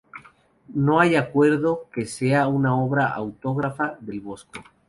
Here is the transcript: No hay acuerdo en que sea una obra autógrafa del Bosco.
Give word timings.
No 0.73 0.99
hay 0.99 1.13
acuerdo 1.15 1.83
en 1.85 1.91
que 1.91 2.07
sea 2.07 2.47
una 2.47 2.75
obra 2.75 3.07
autógrafa 3.13 3.99
del 4.01 4.19
Bosco. 4.19 4.61